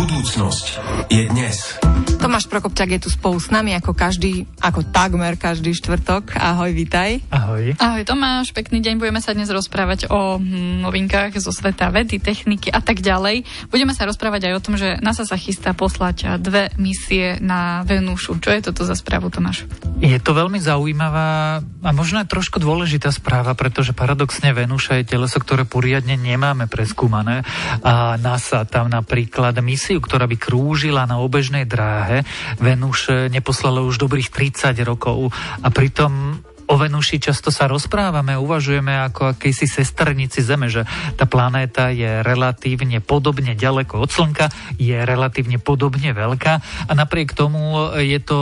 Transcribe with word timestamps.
Budúcnosť 0.00 0.80
je 1.12 1.28
dnes. 1.28 1.76
Tomáš 2.16 2.48
Prokopčak 2.48 2.88
je 2.88 3.04
tu 3.04 3.12
spolu 3.12 3.36
s 3.36 3.52
nami 3.52 3.76
ako 3.76 3.92
každý, 3.92 4.48
ako 4.56 4.88
takmer 4.88 5.36
každý 5.36 5.76
štvrtok. 5.76 6.40
Ahoj, 6.40 6.72
vítaj. 6.72 7.20
Ahoj. 7.28 7.76
Ahoj 7.76 8.08
Tomáš, 8.08 8.56
pekný 8.56 8.80
deň. 8.80 8.96
Budeme 8.96 9.20
sa 9.20 9.36
dnes 9.36 9.52
rozprávať 9.52 10.08
o 10.08 10.40
hm, 10.40 10.84
novinkách 10.84 11.36
zo 11.36 11.52
sveta 11.52 11.92
vedy, 11.92 12.16
techniky 12.16 12.72
a 12.72 12.80
tak 12.80 13.04
ďalej. 13.04 13.44
Budeme 13.68 13.92
sa 13.92 14.08
rozprávať 14.08 14.48
aj 14.48 14.54
o 14.56 14.64
tom, 14.64 14.80
že 14.80 14.96
NASA 15.04 15.28
sa 15.28 15.36
chystá 15.36 15.76
poslať 15.76 16.40
dve 16.40 16.72
misie 16.80 17.36
na 17.40 17.84
Venúšu. 17.84 18.40
Čo 18.40 18.56
je 18.56 18.72
toto 18.72 18.88
za 18.88 18.96
správu, 18.96 19.28
Tomáš? 19.28 19.68
Je 20.00 20.16
to 20.16 20.32
veľmi 20.32 20.64
zaujímavá 20.64 21.60
a 21.60 21.90
možno 21.92 22.24
aj 22.24 22.28
trošku 22.32 22.56
dôležitá 22.56 23.12
správa, 23.12 23.52
pretože 23.52 23.92
paradoxne 23.92 24.52
Venúša 24.56 24.96
je 25.00 25.12
teleso, 25.12 25.36
ktoré 25.36 25.68
poriadne 25.68 26.16
nemáme 26.16 26.68
preskúmané. 26.72 27.44
A 27.84 28.16
NASA 28.16 28.64
tam 28.64 28.88
napríklad 28.88 29.56
misiu, 29.90 30.06
ktorá 30.06 30.30
by 30.30 30.38
krúžila 30.38 31.02
na 31.02 31.18
obežnej 31.18 31.66
dráhe. 31.66 32.22
Venuš 32.62 33.10
neposlala 33.26 33.82
už 33.82 33.98
dobrých 33.98 34.30
30 34.30 34.78
rokov 34.86 35.34
a 35.34 35.68
pritom 35.74 36.38
o 36.70 36.78
Venuši 36.78 37.18
často 37.18 37.50
sa 37.50 37.66
rozprávame, 37.66 38.38
uvažujeme 38.38 38.94
ako 39.10 39.34
akýsi 39.34 39.66
sestrnici 39.66 40.38
Zeme, 40.38 40.70
že 40.70 40.86
tá 41.18 41.26
planéta 41.26 41.90
je 41.90 42.22
relatívne 42.22 43.02
podobne 43.02 43.58
ďaleko 43.58 43.98
od 43.98 44.10
Slnka, 44.14 44.46
je 44.78 44.94
relatívne 44.94 45.58
podobne 45.58 46.14
veľká 46.14 46.54
a 46.86 46.92
napriek 46.94 47.34
tomu 47.34 47.90
je 47.98 48.22
to 48.22 48.40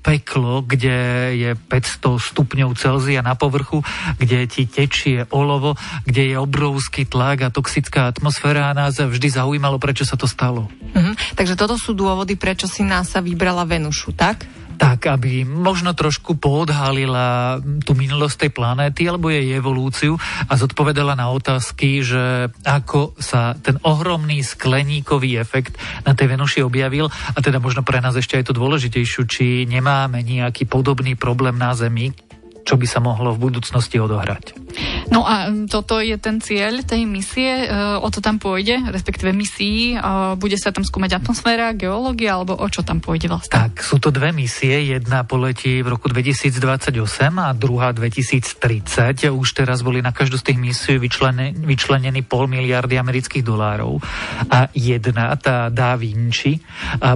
peklo, 0.00 0.64
kde 0.64 0.96
je 1.36 1.50
500 1.54 2.16
stupňov 2.32 2.72
Celzia 2.80 3.20
na 3.20 3.36
povrchu, 3.36 3.84
kde 4.16 4.48
ti 4.48 4.64
tečie 4.64 5.28
olovo, 5.28 5.76
kde 6.08 6.32
je 6.32 6.36
obrovský 6.40 7.04
tlak 7.04 7.44
a 7.44 7.52
toxická 7.52 8.08
atmosféra 8.08 8.72
a 8.72 8.76
nás 8.76 8.96
vždy 8.96 9.28
zaujímalo, 9.28 9.76
prečo 9.76 10.08
sa 10.08 10.16
to 10.16 10.24
stalo. 10.24 10.72
Mhm, 10.96 11.36
takže 11.36 11.52
toto 11.52 11.76
sú 11.76 11.92
dôvody, 11.92 12.40
prečo 12.40 12.64
si 12.64 12.80
NASA 12.80 13.20
vybrala 13.20 13.68
Venušu, 13.68 14.16
tak? 14.16 14.57
Tak, 14.78 15.10
aby 15.10 15.42
možno 15.42 15.92
trošku 15.92 16.38
poodhalila 16.38 17.58
tú 17.82 17.98
minulosť 17.98 18.46
tej 18.46 18.50
planéty 18.54 19.10
alebo 19.10 19.26
jej 19.26 19.58
evolúciu 19.58 20.14
a 20.46 20.52
zodpovedala 20.54 21.18
na 21.18 21.34
otázky, 21.34 22.00
že 22.06 22.54
ako 22.62 23.18
sa 23.18 23.58
ten 23.58 23.82
ohromný 23.82 24.40
skleníkový 24.46 25.36
efekt 25.42 25.74
na 26.06 26.14
tej 26.14 26.38
Venuši 26.38 26.62
objavil. 26.62 27.10
A 27.10 27.38
teda 27.42 27.58
možno 27.58 27.82
pre 27.82 27.98
nás 27.98 28.14
ešte 28.14 28.38
aj 28.38 28.48
to 28.48 28.54
dôležitejšiu, 28.54 29.22
či 29.26 29.66
nemáme 29.66 30.22
nejaký 30.22 30.70
podobný 30.70 31.18
problém 31.18 31.58
na 31.58 31.74
Zemi, 31.74 32.14
čo 32.68 32.76
by 32.76 32.84
sa 32.84 33.00
mohlo 33.00 33.32
v 33.32 33.48
budúcnosti 33.48 33.96
odohrať. 33.96 34.52
No 35.08 35.24
a 35.24 35.48
toto 35.64 36.04
je 36.04 36.20
ten 36.20 36.36
cieľ 36.44 36.84
tej 36.84 37.08
misie, 37.08 37.64
e, 37.64 37.96
o 37.96 38.04
to 38.12 38.20
tam 38.20 38.36
pôjde, 38.36 38.92
respektíve 38.92 39.32
misií, 39.32 39.96
bude 40.36 40.60
sa 40.60 40.68
tam 40.68 40.84
skúmať 40.84 41.24
atmosféra, 41.24 41.72
geológia, 41.72 42.36
alebo 42.36 42.60
o 42.60 42.66
čo 42.68 42.84
tam 42.84 43.00
pôjde 43.00 43.32
vlastne? 43.32 43.56
Tak, 43.56 43.80
sú 43.80 43.96
to 43.96 44.12
dve 44.12 44.36
misie, 44.36 44.92
jedna 44.92 45.24
poletí 45.24 45.80
v 45.80 45.96
roku 45.96 46.12
2028 46.12 46.92
a 47.40 47.48
druhá 47.56 47.96
2030. 47.96 49.32
Už 49.32 49.48
teraz 49.56 49.80
boli 49.80 50.04
na 50.04 50.12
každú 50.12 50.36
z 50.36 50.52
tých 50.52 50.58
misií 50.60 51.00
vyčlene, 51.00 51.56
vyčlenení 51.56 52.20
pol 52.20 52.44
miliardy 52.50 53.00
amerických 53.00 53.46
dolárov. 53.46 53.96
A 54.52 54.68
jedna, 54.76 55.32
tá 55.40 55.72
Da 55.72 55.96
Vinci, 55.96 56.60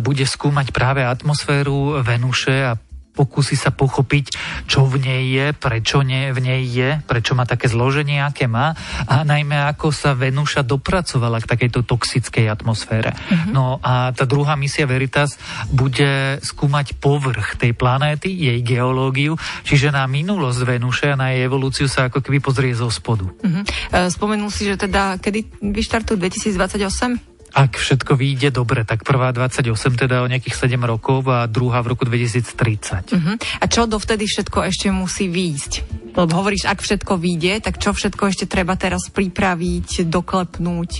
bude 0.00 0.25
skúmať 0.25 0.72
práve 0.72 1.05
atmosféru 1.05 2.00
Venuše 2.00 2.56
a 2.64 2.72
pokúsi 3.13 3.55
sa 3.55 3.69
pochopiť, 3.73 4.33
čo 4.65 4.89
v 4.89 4.97
nej 5.05 5.23
je, 5.29 5.47
prečo 5.53 6.01
nie 6.01 6.33
v 6.33 6.41
nej 6.41 6.63
je, 6.65 7.01
prečo 7.05 7.37
má 7.37 7.45
také 7.45 7.69
zloženie, 7.69 8.25
aké 8.25 8.49
má 8.49 8.73
a 9.05 9.21
najmä 9.23 9.57
ako 9.69 9.93
sa 9.93 10.17
Venúša 10.17 10.65
dopracovala 10.65 11.45
k 11.45 11.51
takejto 11.53 11.84
toxickej 11.84 12.49
atmosfére. 12.49 13.12
Mm-hmm. 13.12 13.53
No 13.53 13.77
a 13.84 14.17
tá 14.17 14.25
druhá 14.25 14.56
misia 14.56 14.89
Veritas 14.89 15.37
bude 15.69 16.41
skúmať 16.41 16.97
povrch 16.97 17.61
tej 17.61 17.77
planéty, 17.77 18.33
jej 18.33 18.59
geológiu, 18.65 19.37
čiže 19.65 19.93
na 19.93 20.09
minulosť 20.09 20.61
Venúše 20.65 21.12
a 21.12 21.21
na 21.21 21.37
jej 21.37 21.45
evolúciu 21.45 21.87
sa 21.87 22.09
ako 22.09 22.25
keby 22.25 22.41
pozrie 22.41 22.72
zo 22.72 22.89
spodu. 22.89 23.28
Mm-hmm. 23.28 23.65
Spomenul 24.09 24.49
si, 24.49 24.65
že 24.65 24.81
teda 24.81 25.21
kedy 25.21 25.61
vyštartujú 25.61 26.17
2028? 26.17 27.31
Ak 27.53 27.77
všetko 27.77 28.17
vyjde 28.17 28.49
dobre, 28.53 28.83
tak 28.89 29.05
prvá 29.05 29.29
28 29.31 29.69
teda 29.97 30.25
o 30.25 30.27
nejakých 30.27 30.57
7 30.57 30.81
rokov 30.89 31.29
a 31.29 31.45
druhá 31.45 31.85
v 31.85 31.93
roku 31.93 32.09
2030. 32.09 33.13
Uh-huh. 33.13 33.17
Mhm. 33.17 33.35
A 33.61 33.65
čo 33.69 33.85
dovtedy 33.85 34.25
všetko 34.25 34.65
ešte 34.65 34.89
musí 34.89 35.29
výjsť? 35.29 35.73
Lebo 36.13 36.45
hovoríš, 36.45 36.69
ak 36.69 36.85
všetko 36.85 37.17
vyjde, 37.17 37.65
tak 37.65 37.81
čo 37.81 37.97
všetko 37.97 38.29
ešte 38.29 38.45
treba 38.45 38.77
teraz 38.77 39.09
pripraviť, 39.09 40.05
doklepnúť? 40.09 40.91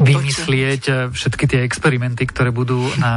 Vymyslieť? 0.00 0.82
Eh, 0.88 0.96
všetky 1.08 1.44
tie 1.48 1.64
experimenty, 1.64 2.28
ktoré 2.28 2.52
budú 2.52 2.84
na 3.00 3.12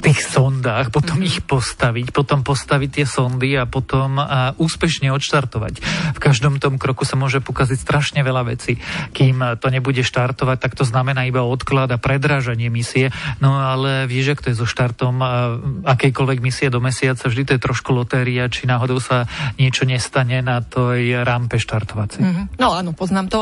tých 0.00 0.24
sondách, 0.24 0.88
potom 0.88 1.20
mm-hmm. 1.20 1.30
ich 1.30 1.38
postaviť, 1.44 2.16
potom 2.16 2.40
postaviť 2.40 2.90
tie 2.90 3.06
sondy 3.06 3.52
a 3.60 3.68
potom 3.68 4.16
a 4.16 4.56
úspešne 4.56 5.12
odštartovať. 5.12 5.74
V 6.16 6.20
každom 6.22 6.56
tom 6.56 6.80
kroku 6.80 7.04
sa 7.04 7.20
môže 7.20 7.44
pokaziť 7.44 7.78
strašne 7.78 8.20
veľa 8.24 8.48
vecí. 8.48 8.80
Kým 9.12 9.60
to 9.60 9.68
nebude 9.68 10.00
štartovať, 10.00 10.56
tak 10.56 10.72
to 10.72 10.88
znamená 10.88 11.28
iba 11.28 11.44
odklad 11.44 11.92
a 11.92 12.00
predrážanie 12.00 12.72
misie. 12.72 13.12
No 13.44 13.60
ale 13.60 14.08
vieš, 14.08 14.38
ak 14.38 14.48
to 14.48 14.50
je 14.50 14.56
so 14.56 14.64
štartom 14.64 15.20
akejkoľvek 15.84 16.38
misie 16.40 16.72
do 16.72 16.80
mesiaca, 16.80 17.28
vždy 17.28 17.42
to 17.44 17.52
je 17.58 17.60
trošku 17.60 17.92
lotéria, 17.92 18.48
či 18.48 18.64
náhodou 18.64 18.96
sa 19.02 19.28
niečo 19.60 19.84
nestane 19.84 20.40
na 20.40 20.64
tej 20.64 21.20
rampe 21.26 21.60
štartovacej. 21.60 22.22
Mm-hmm. 22.24 22.44
No 22.56 22.72
áno, 22.72 22.96
poznám 22.96 23.28
to 23.28 23.40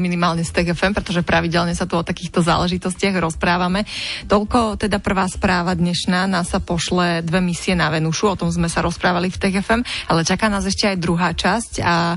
minimálne 0.00 0.40
z 0.40 0.50
TGFM, 0.56 0.96
pretože 0.96 1.20
pravidelne 1.20 1.76
sa 1.76 1.84
tu 1.84 2.00
o 2.00 2.06
takýchto 2.06 2.40
záležitostiach 2.40 3.20
rozprávame. 3.20 3.84
Toľko 4.24 4.80
teda 4.80 5.04
prvá 5.04 5.28
správa 5.28 5.76
dnes 5.76 5.97
dnešná 5.98 6.30
NASA 6.30 6.62
pošle 6.62 7.26
dve 7.26 7.42
misie 7.42 7.74
na 7.74 7.90
Venušu, 7.90 8.30
o 8.30 8.38
tom 8.38 8.54
sme 8.54 8.70
sa 8.70 8.86
rozprávali 8.86 9.34
v 9.34 9.40
TFM, 9.42 9.82
ale 10.06 10.22
čaká 10.22 10.46
nás 10.46 10.62
ešte 10.62 10.86
aj 10.86 11.02
druhá 11.02 11.34
časť 11.34 11.82
a 11.82 12.14
e, 12.14 12.16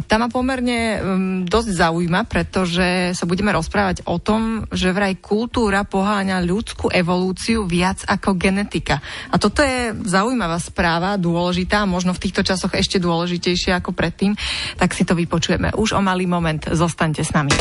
tá 0.00 0.16
ma 0.16 0.32
pomerne 0.32 0.80
um, 0.80 1.44
dosť 1.44 1.84
zaujíma, 1.84 2.24
pretože 2.24 3.12
sa 3.12 3.28
budeme 3.28 3.52
rozprávať 3.52 4.08
o 4.08 4.16
tom, 4.16 4.64
že 4.72 4.96
vraj 4.96 5.20
kultúra 5.20 5.84
poháňa 5.84 6.40
ľudskú 6.48 6.88
evolúciu 6.88 7.68
viac 7.68 8.08
ako 8.08 8.40
genetika. 8.40 9.04
A 9.28 9.36
toto 9.36 9.60
je 9.60 9.92
zaujímavá 10.08 10.56
správa, 10.56 11.20
dôležitá, 11.20 11.84
možno 11.84 12.16
v 12.16 12.24
týchto 12.24 12.40
časoch 12.40 12.72
ešte 12.72 12.96
dôležitejšia 13.04 13.84
ako 13.84 13.92
predtým, 13.92 14.32
tak 14.80 14.96
si 14.96 15.04
to 15.04 15.12
vypočujeme. 15.12 15.76
Už 15.76 15.92
o 15.92 16.00
malý 16.00 16.24
moment, 16.24 16.64
zostaňte 16.72 17.20
s 17.20 17.36
nami. 17.36 17.52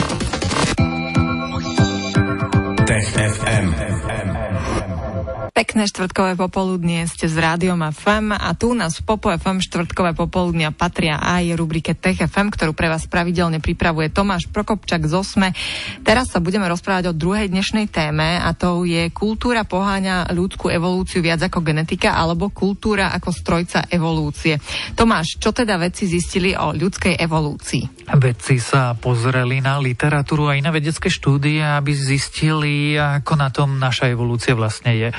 Tech 2.87 3.07
FM. 3.11 4.22
Pekné 5.73 5.89
štvrtkové 5.89 6.37
popoludnie 6.37 7.01
ste 7.09 7.25
s 7.25 7.33
rádiom 7.33 7.81
FM 7.81 8.37
a 8.37 8.53
tu 8.53 8.77
nás 8.77 8.93
v 9.01 9.09
Popo 9.09 9.33
FM 9.33 9.57
štvrtkové 9.57 10.13
popoludnia 10.13 10.69
patria 10.69 11.17
aj 11.17 11.57
rubrike 11.57 11.97
Tech 11.97 12.21
FM, 12.21 12.53
ktorú 12.53 12.77
pre 12.77 12.93
vás 12.93 13.09
pravidelne 13.09 13.57
pripravuje 13.57 14.13
Tomáš 14.13 14.53
Prokopčak 14.53 15.09
z 15.09 15.17
Osme. 15.17 15.49
Teraz 16.05 16.29
sa 16.29 16.45
budeme 16.45 16.69
rozprávať 16.69 17.09
o 17.09 17.17
druhej 17.17 17.49
dnešnej 17.49 17.89
téme 17.89 18.37
a 18.37 18.53
to 18.53 18.85
je 18.85 19.09
kultúra 19.09 19.65
poháňa 19.65 20.29
ľudskú 20.29 20.69
evolúciu 20.69 21.25
viac 21.25 21.41
ako 21.41 21.65
genetika 21.65 22.21
alebo 22.21 22.53
kultúra 22.53 23.09
ako 23.09 23.33
strojca 23.33 23.89
evolúcie. 23.89 24.61
Tomáš, 24.93 25.41
čo 25.41 25.57
teda 25.57 25.81
vedci 25.81 26.05
zistili 26.05 26.53
o 26.53 26.69
ľudskej 26.77 27.17
evolúcii? 27.17 28.13
Vedci 28.13 28.61
sa 28.61 28.93
pozreli 28.93 29.57
na 29.57 29.81
literatúru 29.81 30.53
a 30.53 30.53
iné 30.53 30.69
vedecké 30.69 31.09
štúdie, 31.09 31.65
aby 31.65 31.97
zistili, 31.97 32.93
ako 32.93 33.33
na 33.33 33.49
tom 33.49 33.81
naša 33.81 34.13
evolúcia 34.13 34.53
vlastne 34.53 34.93
je 34.93 35.09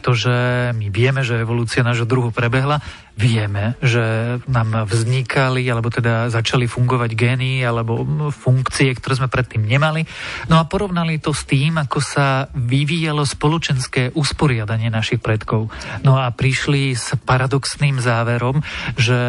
pretože 0.00 0.32
my 0.72 0.88
vieme, 0.88 1.20
že 1.20 1.44
evolúcia 1.44 1.84
nášho 1.84 2.08
druhu 2.08 2.32
prebehla 2.32 2.80
vieme, 3.20 3.76
že 3.84 4.40
nám 4.48 4.88
vznikali, 4.88 5.68
alebo 5.68 5.92
teda 5.92 6.32
začali 6.32 6.64
fungovať 6.64 7.10
gény, 7.12 7.60
alebo 7.60 8.00
funkcie, 8.32 8.96
ktoré 8.96 9.20
sme 9.20 9.28
predtým 9.28 9.60
nemali. 9.60 10.08
No 10.48 10.56
a 10.56 10.64
porovnali 10.64 11.20
to 11.20 11.36
s 11.36 11.44
tým, 11.44 11.76
ako 11.76 12.00
sa 12.00 12.48
vyvíjalo 12.56 13.28
spoločenské 13.28 14.16
usporiadanie 14.16 14.88
našich 14.88 15.20
predkov. 15.20 15.68
No 16.00 16.16
a 16.16 16.32
prišli 16.32 16.96
s 16.96 17.12
paradoxným 17.20 18.00
záverom, 18.00 18.64
že 18.96 19.20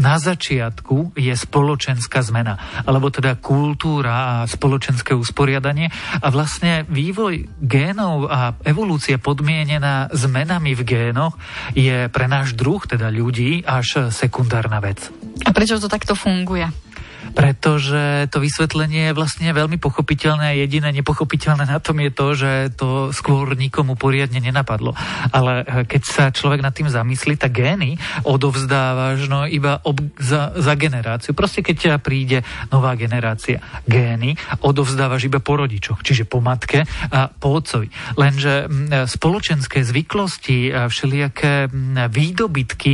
na 0.00 0.16
začiatku 0.16 1.12
je 1.12 1.34
spoločenská 1.36 2.24
zmena, 2.24 2.56
alebo 2.88 3.12
teda 3.12 3.36
kultúra 3.36 4.40
a 4.40 4.48
spoločenské 4.48 5.12
usporiadanie 5.12 5.92
a 6.24 6.26
vlastne 6.32 6.88
vývoj 6.88 7.60
génov 7.60 8.30
a 8.32 8.56
evolúcia 8.64 9.20
podmienená 9.20 10.08
zmenami 10.14 10.72
v 10.72 10.82
génoch 10.86 11.36
je 11.76 12.08
pre 12.08 12.30
náš 12.30 12.54
druh, 12.56 12.80
teda 12.86 13.09
ľudí 13.10 13.66
až 13.66 14.08
sekundárna 14.14 14.78
vec. 14.80 15.10
A 15.44 15.50
prečo 15.52 15.76
to 15.82 15.90
takto 15.90 16.14
funguje? 16.14 16.89
Pretože 17.32 18.26
to 18.28 18.42
vysvetlenie 18.42 19.10
je 19.10 19.16
vlastne 19.16 19.48
veľmi 19.50 19.78
pochopiteľné 19.78 20.44
a 20.52 20.58
jediné 20.58 20.90
nepochopiteľné 20.90 21.68
na 21.68 21.78
tom 21.78 22.02
je 22.02 22.10
to, 22.10 22.26
že 22.34 22.50
to 22.74 22.88
skôr 23.14 23.54
nikomu 23.54 23.94
poriadne 23.94 24.42
nenapadlo. 24.42 24.96
Ale 25.30 25.62
eh, 25.62 25.84
keď 25.86 26.02
sa 26.02 26.24
človek 26.34 26.60
nad 26.64 26.74
tým 26.74 26.90
zamyslí, 26.90 27.38
tak 27.38 27.54
gény 27.54 27.96
odovzdávaš 28.26 29.30
no 29.30 29.46
iba 29.46 29.78
ob, 29.86 30.00
za, 30.18 30.52
za 30.56 30.74
generáciu. 30.74 31.36
Proste 31.36 31.62
keď 31.62 32.02
príde 32.02 32.42
nová 32.72 32.96
generácia, 32.98 33.62
gény 33.86 34.34
odovzdávaš 34.64 35.28
iba 35.28 35.38
po 35.38 35.60
rodičoch, 35.60 36.02
čiže 36.02 36.26
po 36.26 36.42
matke 36.42 36.84
a 37.10 37.30
po 37.30 37.56
otcovi. 37.56 37.88
Lenže 38.16 38.66
mm, 38.66 39.06
spoločenské 39.06 39.84
zvyklosti, 39.84 40.72
všelijaké 40.72 41.68
mm, 41.68 42.10
výdobytky, 42.10 42.92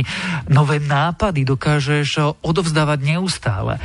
nové 0.51 0.79
nápady 0.79 1.43
dokážeš 1.47 2.39
odovzdávať 2.43 2.99
neustále. 3.03 3.79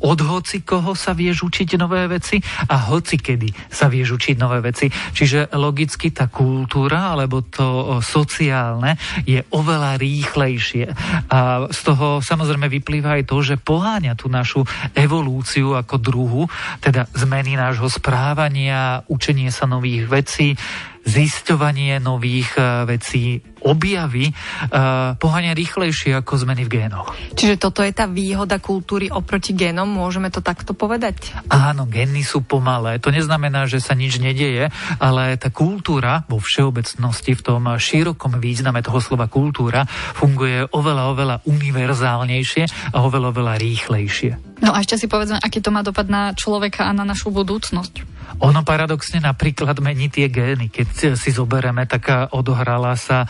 Od 0.00 0.18
hoci 0.26 0.66
koho 0.66 0.98
sa 0.98 1.14
vieš 1.14 1.46
učiť 1.46 1.78
nové 1.78 2.06
veci 2.10 2.42
a 2.68 2.90
hoci 2.90 3.16
kedy 3.16 3.70
sa 3.70 3.86
vieš 3.86 4.18
učiť 4.18 4.36
nové 4.36 4.58
veci. 4.60 4.90
Čiže 4.90 5.54
logicky 5.54 6.10
tá 6.10 6.26
kultúra 6.26 7.14
alebo 7.14 7.46
to 7.46 7.98
sociálne 8.02 8.98
je 9.22 9.40
oveľa 9.54 9.96
rýchlejšie. 9.96 10.86
A 11.30 11.70
z 11.70 11.80
toho 11.86 12.18
samozrejme 12.18 12.66
vyplýva 12.66 13.20
aj 13.20 13.24
to, 13.30 13.36
že 13.46 13.62
poháňa 13.62 14.18
tú 14.18 14.26
našu 14.26 14.66
evolúciu 14.94 15.78
ako 15.78 15.96
druhu, 16.02 16.42
teda 16.82 17.06
zmeny 17.14 17.54
nášho 17.54 17.86
správania, 17.86 19.06
učenie 19.06 19.54
sa 19.54 19.70
nových 19.70 20.10
vecí, 20.10 20.58
zisťovanie 21.04 21.96
nových 21.98 22.54
e, 22.56 22.62
vecí, 22.86 23.40
objavy 23.60 24.32
uh, 24.32 25.14
poháňa 25.20 25.52
rýchlejšie 25.52 26.16
ako 26.16 26.32
zmeny 26.44 26.64
v 26.64 26.80
génoch. 26.80 27.12
Čiže 27.36 27.60
toto 27.60 27.84
je 27.84 27.92
tá 27.92 28.08
výhoda 28.08 28.56
kultúry 28.56 29.12
oproti 29.12 29.52
génom, 29.52 29.84
môžeme 29.84 30.32
to 30.32 30.40
takto 30.40 30.72
povedať? 30.72 31.36
Áno, 31.52 31.84
gény 31.84 32.24
sú 32.24 32.40
pomalé. 32.40 32.96
To 33.04 33.12
neznamená, 33.12 33.68
že 33.68 33.84
sa 33.84 33.92
nič 33.92 34.16
nedieje, 34.16 34.72
ale 34.96 35.36
tá 35.36 35.52
kultúra 35.52 36.24
vo 36.26 36.40
všeobecnosti 36.40 37.36
v 37.36 37.44
tom 37.44 37.68
širokom 37.68 38.40
význame 38.40 38.80
toho 38.80 38.98
slova 38.98 39.28
kultúra 39.28 39.84
funguje 40.16 40.64
oveľa, 40.72 41.04
oveľa 41.12 41.36
univerzálnejšie 41.44 42.96
a 42.96 42.98
oveľa, 43.04 43.28
oveľa 43.36 43.54
rýchlejšie. 43.60 44.60
No 44.60 44.76
a 44.76 44.84
ešte 44.84 45.00
si 45.00 45.06
povedzme, 45.08 45.40
aký 45.40 45.64
to 45.64 45.72
má 45.72 45.80
dopad 45.80 46.08
na 46.08 46.36
človeka 46.36 46.88
a 46.88 46.92
na 46.92 47.04
našu 47.04 47.32
budúcnosť. 47.32 48.19
Ono 48.40 48.64
paradoxne 48.64 49.20
napríklad 49.20 49.76
mení 49.84 50.08
tie 50.08 50.32
gény. 50.32 50.72
Keď 50.72 51.14
si 51.14 51.30
zoberieme, 51.30 51.84
tak 51.84 52.32
odohrala 52.32 52.96
sa 52.96 53.28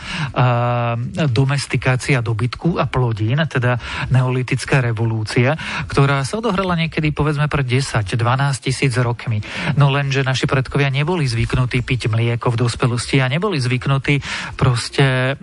domestikácia 1.27 2.23
dobytku 2.23 2.79
a 2.79 2.87
plodín, 2.87 3.43
teda 3.43 3.75
neolitická 4.07 4.79
revolúcia, 4.79 5.59
ktorá 5.91 6.23
sa 6.23 6.39
odohrala 6.39 6.79
niekedy 6.79 7.11
povedzme 7.11 7.51
pred 7.51 7.67
10-12 7.67 8.15
tisíc 8.63 8.95
rokmi. 8.95 9.43
No 9.75 9.91
lenže 9.91 10.23
naši 10.23 10.47
predkovia 10.47 10.87
neboli 10.87 11.27
zvyknutí 11.27 11.83
piť 11.83 12.07
mlieko 12.07 12.47
v 12.55 12.59
dospelosti 12.63 13.19
a 13.19 13.27
neboli 13.27 13.59
zvyknutí 13.59 14.23
proste 14.55 15.35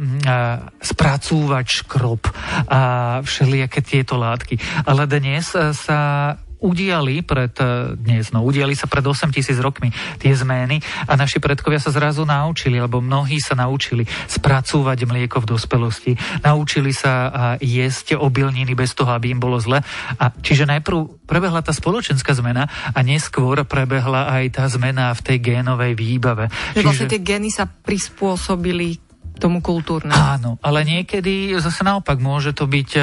spracúvať 0.80 1.66
škrob 1.84 2.24
a 2.72 2.80
všelijaké 3.20 3.84
tieto 3.84 4.16
látky. 4.16 4.56
Ale 4.88 5.04
dnes 5.04 5.52
sa 5.52 6.00
udiali 6.58 7.22
pred 7.22 7.54
e, 7.58 7.94
dnes, 7.94 8.30
no 8.34 8.42
udiali 8.42 8.74
sa 8.74 8.90
pred 8.90 9.02
8 9.02 9.30
tisíc 9.30 9.58
rokmi 9.58 9.94
tie 10.18 10.34
zmeny 10.34 10.82
a 11.06 11.14
naši 11.14 11.38
predkovia 11.38 11.78
sa 11.78 11.94
zrazu 11.94 12.26
naučili, 12.26 12.78
alebo 12.78 12.98
mnohí 12.98 13.38
sa 13.38 13.54
naučili 13.54 14.06
spracúvať 14.26 15.06
mlieko 15.06 15.42
v 15.42 15.50
dospelosti, 15.54 16.12
naučili 16.42 16.90
sa 16.90 17.30
jesť 17.62 18.18
obilniny 18.18 18.74
bez 18.74 18.92
toho, 18.94 19.14
aby 19.14 19.32
im 19.32 19.40
bolo 19.40 19.58
zle. 19.62 19.80
A 20.18 20.24
čiže 20.30 20.66
najprv 20.66 21.26
prebehla 21.28 21.62
tá 21.62 21.70
spoločenská 21.70 22.34
zmena 22.34 22.66
a 22.68 22.98
neskôr 23.02 23.62
prebehla 23.64 24.30
aj 24.32 24.58
tá 24.58 24.64
zmena 24.66 25.14
v 25.14 25.20
tej 25.24 25.38
génovej 25.38 25.92
výbave. 25.94 26.50
Že 26.74 26.84
vlastne 26.84 27.10
tie 27.10 27.22
gény 27.22 27.50
sa 27.52 27.66
prispôsobili 27.66 28.98
tomu 29.38 29.62
kultúrnemu. 29.62 30.18
Áno, 30.18 30.50
ale 30.60 30.82
niekedy 30.82 31.54
zase 31.62 31.86
naopak 31.86 32.18
môže 32.18 32.50
to 32.50 32.66
byť 32.66 32.90
e, 32.98 33.02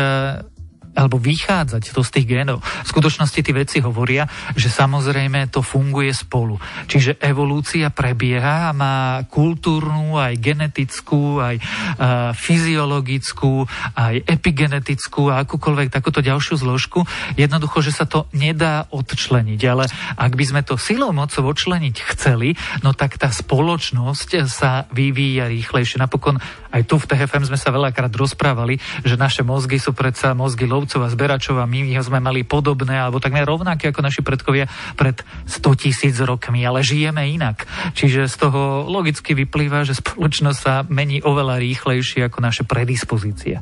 alebo 0.96 1.20
vychádzať 1.20 1.92
to 1.92 2.02
z 2.02 2.10
tých 2.10 2.28
génov. 2.40 2.64
V 2.64 2.88
skutočnosti 2.88 3.40
tí 3.44 3.52
veci 3.52 3.84
hovoria, 3.84 4.26
že 4.56 4.72
samozrejme 4.72 5.52
to 5.52 5.60
funguje 5.60 6.16
spolu. 6.16 6.56
Čiže 6.88 7.20
evolúcia 7.20 7.92
prebieha 7.92 8.72
a 8.72 8.76
má 8.76 9.22
kultúrnu, 9.28 10.16
aj 10.16 10.40
genetickú, 10.40 11.44
aj 11.44 11.60
uh, 11.60 12.32
fyziologickú, 12.32 13.68
aj 14.00 14.24
epigenetickú 14.24 15.28
a 15.30 15.44
akúkoľvek 15.44 15.92
takúto 15.92 16.24
ďalšiu 16.24 16.56
zložku. 16.56 17.04
Jednoducho, 17.36 17.84
že 17.84 17.92
sa 17.92 18.08
to 18.08 18.32
nedá 18.32 18.88
odčleniť. 18.90 19.62
Ale 19.68 19.92
ak 20.16 20.32
by 20.34 20.46
sme 20.48 20.62
to 20.64 20.80
silou 20.80 21.12
mocou 21.12 21.52
odčleniť 21.52 21.96
chceli, 22.16 22.56
no 22.80 22.96
tak 22.96 23.20
tá 23.20 23.28
spoločnosť 23.28 24.48
sa 24.48 24.88
vyvíja 24.96 25.52
rýchlejšie. 25.52 26.00
Napokon 26.00 26.40
aj 26.72 26.84
tu 26.88 26.96
v 27.00 27.08
TFM 27.08 27.48
sme 27.48 27.60
sa 27.60 27.72
veľakrát 27.72 28.12
rozprávali, 28.12 28.80
že 29.04 29.20
naše 29.20 29.44
mozgy 29.44 29.80
sú 29.80 29.92
predsa 29.96 30.36
mozgy 30.36 30.68
lov 30.68 30.85
lovcov 30.86 31.02
a 31.02 31.10
zberačov 31.10 31.56
a 31.58 31.66
my 31.66 31.98
sme 32.06 32.22
mali 32.22 32.46
podobné 32.46 33.02
alebo 33.02 33.18
takmer 33.18 33.42
rovnaké 33.42 33.90
ako 33.90 34.06
naši 34.06 34.22
predkovia 34.22 34.70
pred 34.94 35.18
100 35.50 35.82
tisíc 35.82 36.16
rokmi, 36.22 36.62
ale 36.62 36.86
žijeme 36.86 37.26
inak. 37.26 37.66
Čiže 37.98 38.30
z 38.30 38.36
toho 38.38 38.86
logicky 38.86 39.34
vyplýva, 39.34 39.82
že 39.82 39.98
spoločnosť 39.98 40.60
sa 40.62 40.86
mení 40.86 41.26
oveľa 41.26 41.58
rýchlejšie 41.58 42.30
ako 42.30 42.38
naše 42.46 42.64
predispozície. 42.70 43.58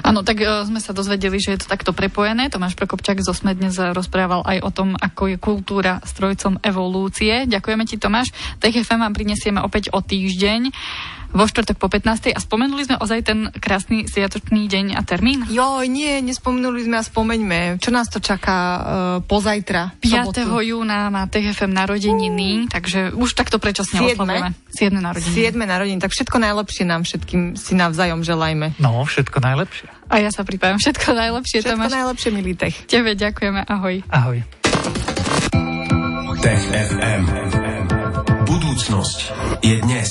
Áno, 0.00 0.22
tak 0.22 0.42
uh, 0.42 0.62
sme 0.62 0.78
sa 0.78 0.94
dozvedeli, 0.94 1.42
že 1.42 1.58
je 1.58 1.60
to 1.66 1.70
takto 1.70 1.90
prepojené. 1.90 2.46
Tomáš 2.46 2.78
Prokopčák 2.78 3.18
zo 3.20 3.34
SME 3.34 3.58
dnes 3.58 3.74
rozprával 3.74 4.46
aj 4.46 4.58
o 4.62 4.70
tom, 4.70 4.88
ako 4.94 5.34
je 5.34 5.36
kultúra 5.36 5.98
strojcom 6.06 6.62
evolúcie. 6.62 7.50
Ďakujeme 7.50 7.84
ti, 7.86 7.98
Tomáš. 7.98 8.30
TFM 8.62 9.02
vám 9.02 9.14
prinesieme 9.14 9.60
opäť 9.62 9.90
o 9.90 10.00
týždeň 10.02 10.70
vo 11.30 11.44
štvrtok 11.46 11.76
po 11.78 11.88
15. 11.88 12.34
A 12.34 12.40
spomenuli 12.42 12.86
sme 12.86 12.96
ozaj 12.98 13.20
ten 13.22 13.38
krásny 13.54 14.06
sviatočný 14.10 14.66
deň 14.66 14.98
a 14.98 15.00
termín? 15.06 15.46
Jo, 15.48 15.82
nie, 15.86 16.18
nespomenuli 16.22 16.86
sme 16.86 17.00
a 17.00 17.04
spomeňme. 17.06 17.78
Čo 17.78 17.90
nás 17.94 18.10
to 18.10 18.18
čaká 18.18 18.58
uh, 18.58 18.82
pozajtra? 19.24 19.98
5. 20.02 20.50
júna 20.66 21.08
má 21.08 21.26
TFM 21.30 21.70
narodeniny, 21.70 22.66
uh. 22.66 22.70
takže 22.70 23.14
už 23.14 23.34
takto 23.38 23.62
predčasne 23.62 24.02
7. 24.02 24.18
oslavujeme. 24.18 24.50
7. 24.74 24.90
narodeniny. 24.98 25.36
7. 25.54 25.56
narodeniny, 25.56 26.00
tak 26.02 26.12
všetko 26.12 26.36
najlepšie 26.42 26.84
nám 26.86 27.02
všetkým 27.06 27.54
si 27.54 27.72
navzájom 27.78 28.26
želajme. 28.26 28.76
No, 28.82 29.02
všetko 29.06 29.38
najlepšie. 29.38 29.86
A 30.10 30.18
ja 30.18 30.34
sa 30.34 30.42
pripájam. 30.42 30.82
Všetko 30.82 31.14
najlepšie, 31.14 31.62
Všetko 31.62 31.78
Tomáš. 31.78 31.92
najlepšie, 31.94 32.30
milý 32.34 32.58
Tech. 32.58 32.74
Tebe 32.90 33.14
ďakujeme, 33.14 33.62
ahoj. 33.62 34.02
Ahoj. 34.10 34.38
Tech 36.40 36.62
FM. 36.72 37.24
Budúcnosť 38.48 39.18
je 39.62 39.76
dnes. 39.86 40.10